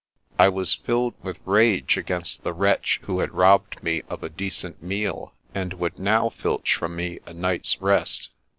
[0.39, 4.81] I was filled with rage against the wretch who had robbed me of a decent
[4.81, 8.31] meal, and would now filch from me a night's rest.